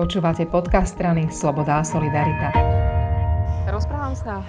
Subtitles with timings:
[0.00, 2.56] Počúvate podcast strany Sloboda a Solidarita.
[3.68, 4.40] Rozprávam sa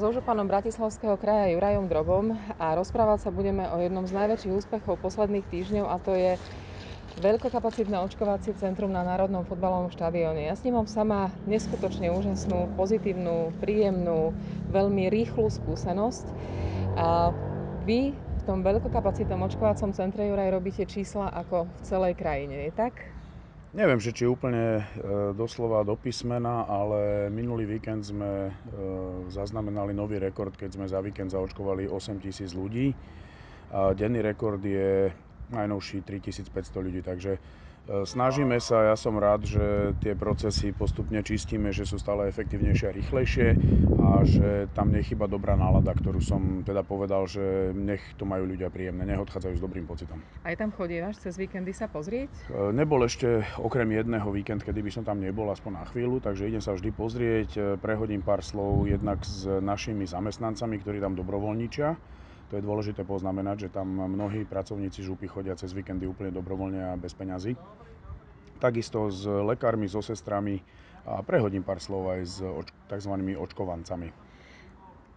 [0.00, 4.96] so županom Bratislavského kraja Jurajom Drobom a rozprávať sa budeme o jednom z najväčších úspechov
[5.04, 6.40] posledných týždňov a to je
[7.20, 10.48] veľkokapacitné očkovacie centrum na Národnom fotbalovom štadióne.
[10.48, 14.32] Ja s ním mám sama neskutočne úžasnú, pozitívnu, príjemnú,
[14.72, 16.32] veľmi rýchlu skúsenosť.
[16.96, 17.28] A
[17.84, 23.04] vy v tom veľkokapacitnom očkovacom centre Juraj robíte čísla ako v celej krajine, je tak?
[23.74, 24.82] Neviem, že či úplne e,
[25.34, 28.52] doslova do písmena, ale minulý víkend sme e,
[29.34, 32.94] zaznamenali nový rekord, keď sme za víkend zaočkovali 8 tisíc ľudí.
[33.74, 35.10] A denný rekord je
[35.50, 37.42] najnovší 3500 ľudí, takže
[37.88, 42.96] snažíme sa, ja som rád, že tie procesy postupne čistíme, že sú stále efektívnejšie a
[42.96, 43.46] rýchlejšie
[44.00, 48.72] a že tam nechyba dobrá nálada, ktorú som teda povedal, že nech to majú ľudia
[48.72, 50.20] príjemné, nech odchádzajú s dobrým pocitom.
[50.44, 52.32] Aj tam chodívaš cez víkendy sa pozrieť?
[52.48, 56.48] E, nebol ešte okrem jedného víkend, kedy by som tam nebol, aspoň na chvíľu, takže
[56.48, 61.96] idem sa vždy pozrieť, e, prehodím pár slov jednak s našimi zamestnancami, ktorí tam dobrovoľničia
[62.54, 66.94] to je dôležité poznamenať, že tam mnohí pracovníci župy chodia cez víkendy úplne dobrovoľne a
[66.94, 67.58] bez peňazí.
[68.62, 70.62] Takisto s lekármi, so sestrami
[71.02, 72.38] a prehodím pár slov aj s
[72.86, 73.14] tzv.
[73.34, 74.14] očkovancami.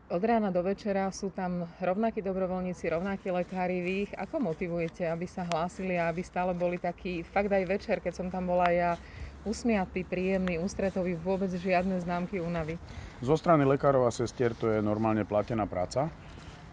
[0.09, 3.85] Od rána do večera sú tam rovnakí dobrovoľníci, rovnakí lekári.
[3.85, 8.01] Vy ich ako motivujete, aby sa hlásili a aby stále boli takí, fakt aj večer,
[8.01, 8.97] keď som tam bola ja,
[9.45, 12.81] usmiatý, príjemný, ústretový, vôbec žiadne známky únavy?
[13.21, 16.09] Zo strany lekárov a sestier to je normálne platená práca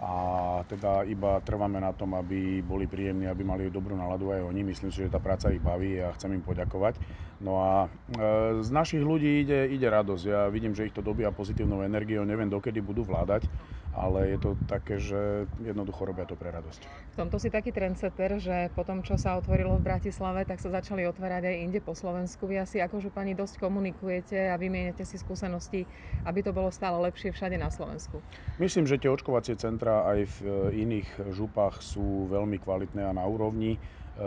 [0.05, 4.61] a teda iba trváme na tom, aby boli príjemní, aby mali dobrú náladu aj oni.
[4.65, 6.99] Myslím si, že tá práca ich baví a chcem im poďakovať.
[7.45, 10.25] No a e, z našich ľudí ide, ide radosť.
[10.25, 12.25] Ja vidím, že ich to dobíja pozitívnou energiou.
[12.25, 13.45] Neviem, dokedy budú vládať,
[13.93, 16.83] ale je to také, že jednoducho robia to pre radosť.
[17.15, 20.73] V tomto si taký trendsetter, že po tom, čo sa otvorilo v Bratislave, tak sa
[20.73, 22.49] začali otvárať aj inde po Slovensku.
[22.49, 25.87] Vy asi ako pani dosť komunikujete a vymieniate si skúsenosti,
[26.27, 28.19] aby to bolo stále lepšie všade na Slovensku.
[28.59, 30.37] Myslím, že tie očkovacie centra aj v
[30.73, 33.77] iných župách sú veľmi kvalitné a na úrovni.
[33.77, 33.79] E,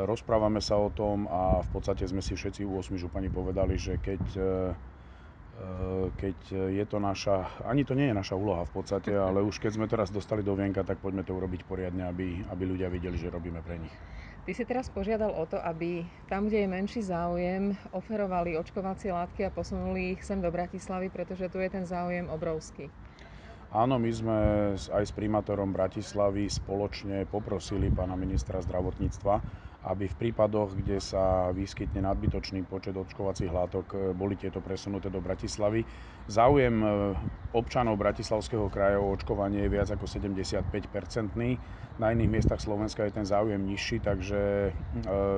[0.05, 3.97] rozprávame sa o tom a v podstate sme si všetci u 8 župani povedali, že
[3.97, 4.49] keď e,
[6.21, 9.71] keď je to naša, ani to nie je naša úloha v podstate, ale už keď
[9.73, 13.33] sme teraz dostali do vienka, tak poďme to urobiť poriadne, aby, aby ľudia videli, že
[13.33, 13.93] robíme pre nich.
[14.47, 19.43] Ty si teraz požiadal o to, aby tam, kde je menší záujem, oferovali očkovacie látky
[19.43, 22.87] a posunuli ich sem do Bratislavy, pretože tu je ten záujem obrovský.
[23.67, 24.37] Áno, my sme
[24.79, 29.43] aj s primátorom Bratislavy spoločne poprosili pána ministra zdravotníctva,
[29.91, 35.19] aby v prípadoch, kde sa vyskytne nadbytočný počet očkovacích látok, e, boli tieto presunuté do
[35.19, 35.83] Bratislavy.
[36.31, 36.87] Záujem e,
[37.51, 41.59] občanov Bratislavského kraja o očkovanie je viac ako 75-percentný.
[41.99, 44.71] Na iných miestach Slovenska je ten záujem nižší, takže e,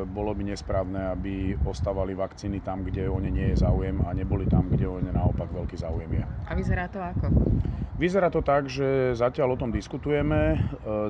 [0.05, 4.45] bolo by nesprávne, aby ostávali vakcíny tam, kde o ne nie je záujem a neboli
[4.45, 6.23] tam, kde o ne naopak veľký záujem je.
[6.45, 7.27] A vyzerá to ako?
[7.99, 10.55] Vyzerá to tak, že zatiaľ o tom diskutujeme.
[10.55, 10.57] E,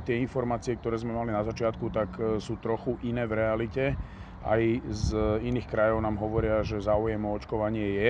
[0.09, 3.93] tie informácie, ktoré sme mali na začiatku, tak e, sú trochu iné v realite.
[4.41, 4.57] Aj
[4.89, 5.07] z
[5.45, 8.09] iných krajov nám hovoria, že záujem o očkovanie je.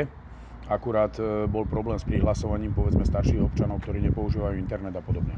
[0.71, 5.35] Akurát e, bol problém s prihlasovaním povedzme starších občanov, ktorí nepoužívajú internet a podobne.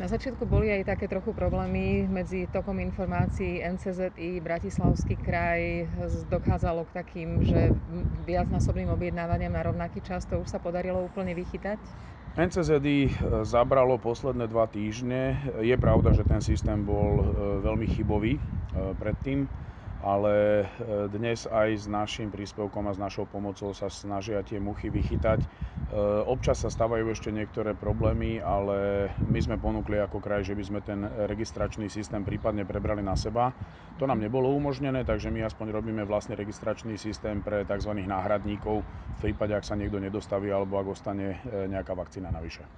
[0.00, 5.84] Na začiatku boli aj také trochu problémy medzi tokom informácií NCZI, Bratislavský kraj,
[6.32, 7.76] dochádzalo k takým, že
[8.24, 11.82] viacnásobným objednávaniam na rovnaký čas, to už sa podarilo úplne vychytať?
[12.38, 13.10] NCZI e,
[13.42, 15.42] zabralo posledné dva týždne.
[15.58, 17.22] Je pravda, že ten systém bol e,
[17.66, 18.42] veľmi chybový e,
[18.94, 19.50] predtým,
[19.98, 20.66] ale
[21.10, 25.50] dnes aj s našim príspevkom a s našou pomocou sa snažia tie muchy vychytať.
[26.28, 30.80] Občas sa stávajú ešte niektoré problémy, ale my sme ponúkli ako kraj, že by sme
[30.84, 33.56] ten registračný systém prípadne prebrali na seba.
[33.96, 38.04] To nám nebolo umožnené, takže my aspoň robíme vlastne registračný systém pre tzv.
[38.04, 42.68] náhradníkov v prípade, ak sa niekto nedostaví alebo ak ostane nejaká vakcína navyše.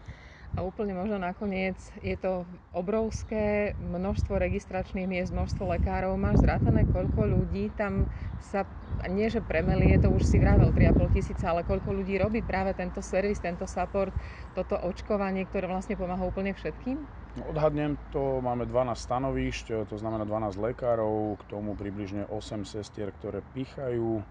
[0.59, 2.43] A úplne možno nakoniec je to
[2.75, 6.19] obrovské množstvo registračných miest, množstvo lekárov.
[6.19, 8.11] Máš zrátané, koľko ľudí tam
[8.43, 8.66] sa,
[9.06, 12.75] nie že premeli, je to už si vravel 3,5 tisíca, ale koľko ľudí robí práve
[12.75, 14.11] tento servis, tento support,
[14.52, 16.99] toto očkovanie, ktoré vlastne pomáha úplne všetkým?
[17.38, 23.14] No, odhadnem to, máme 12 stanovišť, to znamená 12 lekárov, k tomu približne 8 sestier,
[23.14, 24.26] ktoré pichajú,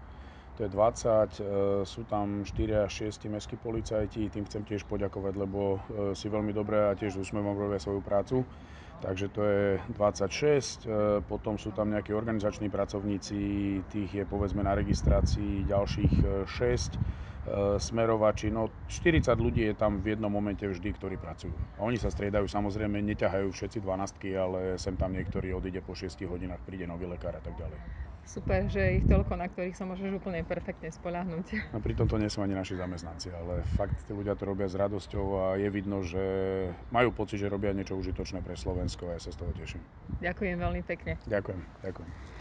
[0.60, 1.44] to je 20, e,
[1.88, 6.52] sú tam 4 až 6 mestskí policajti, tým chcem tiež poďakovať, lebo e, si veľmi
[6.52, 8.44] dobre a tiež s úsmevom robia svoju prácu.
[9.00, 9.66] Takže to je
[9.96, 13.36] 26, e, potom sú tam nejakí organizační pracovníci,
[13.88, 17.00] tých je povedzme na registrácii ďalších 6
[17.80, 21.56] smerovači, no 40 ľudí je tam v jednom momente vždy, ktorí pracujú.
[21.80, 26.20] A oni sa striedajú, samozrejme neťahajú všetci 12, ale sem tam niektorí odíde po 6
[26.28, 28.09] hodinách, príde nový lekár a tak ďalej.
[28.24, 31.74] Super, že ich toľko, na ktorých sa môžeš úplne perfektne spoľahnúť.
[31.74, 34.76] A pritom to nie sú ani naši zamestnanci, ale fakt tí ľudia to robia s
[34.78, 36.22] radosťou a je vidno, že
[36.94, 39.82] majú pocit, že robia niečo užitočné pre Slovensko a ja sa z toho teším.
[40.20, 41.16] Ďakujem veľmi pekne.
[41.26, 42.40] Ďakujem, ďakujem.